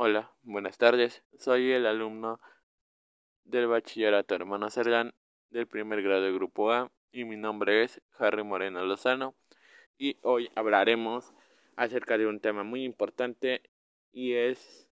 Hola, 0.00 0.32
buenas 0.44 0.78
tardes. 0.78 1.24
Soy 1.40 1.72
el 1.72 1.84
alumno 1.84 2.40
del 3.42 3.66
bachillerato 3.66 4.36
hermano 4.36 4.70
Cerdán 4.70 5.12
del 5.50 5.66
primer 5.66 6.02
grado 6.02 6.22
de 6.22 6.32
grupo 6.32 6.70
A 6.70 6.92
y 7.10 7.24
mi 7.24 7.36
nombre 7.36 7.82
es 7.82 8.00
Harry 8.16 8.44
Moreno 8.44 8.84
Lozano 8.84 9.34
y 9.98 10.16
hoy 10.22 10.52
hablaremos 10.54 11.34
acerca 11.74 12.16
de 12.16 12.28
un 12.28 12.38
tema 12.38 12.62
muy 12.62 12.84
importante 12.84 13.60
y 14.12 14.34
es 14.34 14.88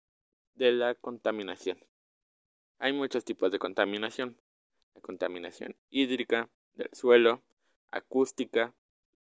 de 0.55 0.71
la 0.71 0.95
contaminación. 0.95 1.77
Hay 2.79 2.91
muchos 2.91 3.23
tipos 3.23 3.51
de 3.51 3.59
contaminación. 3.59 4.35
La 4.95 5.01
contaminación 5.01 5.75
hídrica, 5.91 6.49
del 6.73 6.89
suelo, 6.93 7.43
acústica, 7.91 8.73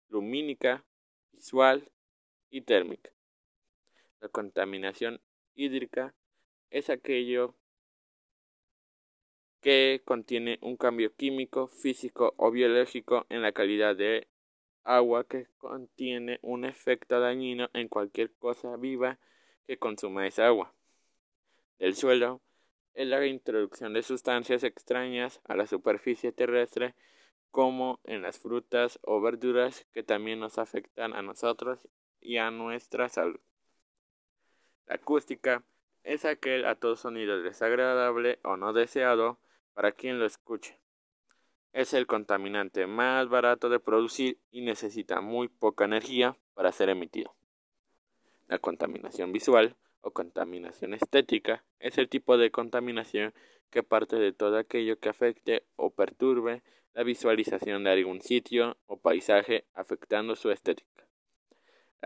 lumínica, 0.07 0.85
visual 1.33 1.91
y 2.49 2.61
térmica. 2.61 3.11
La 4.21 4.29
contaminación 4.29 5.19
hídrica 5.57 6.13
es 6.69 6.89
aquello 6.89 7.55
que 9.59 10.01
contiene 10.05 10.59
un 10.61 10.77
cambio 10.77 11.13
químico, 11.15 11.67
físico 11.67 12.33
o 12.37 12.51
biológico 12.51 13.25
en 13.29 13.41
la 13.41 13.51
calidad 13.51 13.95
de 13.95 14.27
agua 14.83 15.25
que 15.25 15.47
contiene 15.57 16.39
un 16.41 16.63
efecto 16.63 17.19
dañino 17.19 17.69
en 17.73 17.89
cualquier 17.89 18.31
cosa 18.35 18.77
viva 18.77 19.19
que 19.65 19.77
consuma 19.77 20.25
esa 20.27 20.47
agua. 20.47 20.73
Del 21.79 21.95
suelo 21.95 22.41
es 22.93 23.07
la 23.07 23.25
introducción 23.25 23.93
de 23.93 24.03
sustancias 24.03 24.63
extrañas 24.63 25.41
a 25.45 25.55
la 25.55 25.67
superficie 25.67 26.31
terrestre 26.31 26.95
como 27.51 27.99
en 28.03 28.21
las 28.21 28.39
frutas 28.39 28.99
o 29.01 29.19
verduras 29.19 29.85
que 29.93 30.03
también 30.03 30.39
nos 30.39 30.57
afectan 30.57 31.13
a 31.13 31.21
nosotros 31.21 31.87
y 32.21 32.37
a 32.37 32.51
nuestra 32.51 33.09
salud. 33.09 33.39
La 34.87 34.95
acústica 34.95 35.63
es 36.03 36.23
aquel 36.23 36.65
a 36.65 36.75
todo 36.75 36.95
sonido 36.95 37.41
desagradable 37.41 38.39
o 38.43 38.55
no 38.55 38.71
deseado 38.71 39.37
para 39.73 39.91
quien 39.91 40.17
lo 40.17 40.25
escuche. 40.25 40.79
Es 41.73 41.93
el 41.93 42.07
contaminante 42.07 42.87
más 42.87 43.27
barato 43.27 43.67
de 43.67 43.81
producir 43.81 44.39
y 44.49 44.61
necesita 44.61 45.19
muy 45.19 45.49
poca 45.49 45.83
energía 45.83 46.37
para 46.53 46.71
ser 46.71 46.87
emitido. 46.87 47.35
La 48.47 48.59
contaminación 48.59 49.33
visual 49.33 49.75
o 49.99 50.11
contaminación 50.11 50.93
estética 50.93 51.65
es 51.79 51.97
el 51.97 52.07
tipo 52.07 52.37
de 52.37 52.49
contaminación 52.51 53.33
que 53.69 53.83
parte 53.83 54.15
de 54.15 54.31
todo 54.31 54.57
aquello 54.57 54.97
que 54.99 55.09
afecte 55.09 55.65
o 55.75 55.89
perturbe 55.89 56.63
la 56.93 57.03
visualización 57.03 57.83
de 57.83 57.91
algún 57.91 58.21
sitio 58.21 58.77
o 58.85 58.97
paisaje 58.97 59.65
afectando 59.73 60.37
su 60.37 60.49
estética. 60.49 61.06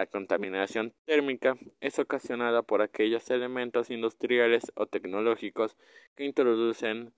La 0.01 0.07
contaminación 0.07 0.95
térmica 1.05 1.59
es 1.79 1.99
ocasionada 1.99 2.63
por 2.63 2.81
aquellos 2.81 3.29
elementos 3.29 3.91
industriales 3.91 4.71
o 4.73 4.87
tecnológicos 4.87 5.77
que 6.15 6.25
introducen 6.25 7.13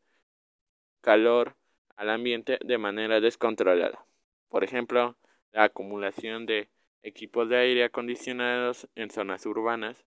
calor 0.99 1.55
al 1.95 2.09
ambiente 2.09 2.59
de 2.61 2.77
manera 2.77 3.21
descontrolada. 3.21 4.05
Por 4.49 4.65
ejemplo, 4.65 5.15
la 5.53 5.63
acumulación 5.63 6.45
de 6.45 6.67
equipos 7.03 7.47
de 7.47 7.55
aire 7.55 7.85
acondicionados 7.85 8.89
en 8.95 9.11
zonas 9.11 9.45
urbanas, 9.45 10.03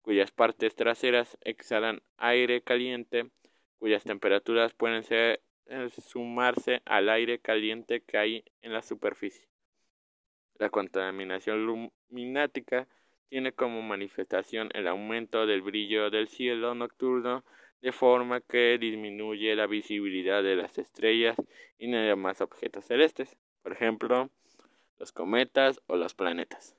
cuyas 0.00 0.30
partes 0.30 0.76
traseras 0.76 1.36
exhalan 1.40 2.02
aire 2.18 2.62
caliente, 2.62 3.32
cuyas 3.80 4.04
temperaturas 4.04 4.74
pueden 4.74 5.02
eh, 5.10 5.40
sumarse 5.90 6.82
al 6.84 7.08
aire 7.08 7.40
caliente 7.40 8.00
que 8.00 8.16
hay 8.16 8.44
en 8.60 8.72
la 8.72 8.82
superficie. 8.82 9.51
La 10.58 10.70
contaminación 10.70 11.66
luminática 11.66 12.86
tiene 13.28 13.52
como 13.52 13.82
manifestación 13.82 14.68
el 14.74 14.86
aumento 14.86 15.46
del 15.46 15.62
brillo 15.62 16.10
del 16.10 16.28
cielo 16.28 16.74
nocturno 16.74 17.44
de 17.80 17.92
forma 17.92 18.40
que 18.40 18.78
disminuye 18.78 19.56
la 19.56 19.66
visibilidad 19.66 20.42
de 20.42 20.56
las 20.56 20.78
estrellas 20.78 21.36
y 21.78 21.90
de 21.90 21.98
demás 21.98 22.40
objetos 22.40 22.84
celestes, 22.84 23.36
por 23.62 23.72
ejemplo, 23.72 24.30
los 24.98 25.12
cometas 25.12 25.80
o 25.86 25.96
los 25.96 26.14
planetas. 26.14 26.76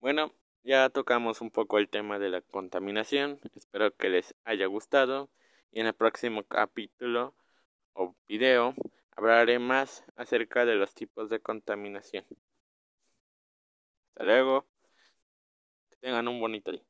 Bueno, 0.00 0.32
ya 0.62 0.88
tocamos 0.88 1.42
un 1.42 1.50
poco 1.50 1.78
el 1.78 1.88
tema 1.90 2.18
de 2.18 2.30
la 2.30 2.40
contaminación, 2.40 3.38
espero 3.54 3.94
que 3.94 4.08
les 4.08 4.34
haya 4.44 4.66
gustado 4.66 5.28
y 5.72 5.80
en 5.80 5.86
el 5.86 5.94
próximo 5.94 6.44
capítulo 6.44 7.34
o 7.92 8.14
video 8.28 8.74
Hablaré 9.20 9.58
más 9.58 10.02
acerca 10.16 10.64
de 10.64 10.76
los 10.76 10.94
tipos 10.94 11.28
de 11.28 11.40
contaminación. 11.40 12.24
Hasta 14.14 14.24
luego. 14.24 14.66
Que 15.90 15.96
tengan 16.00 16.26
un 16.26 16.40
bonito 16.40 16.72
día. 16.72 16.89